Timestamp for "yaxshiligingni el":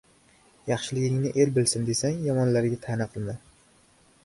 0.71-1.51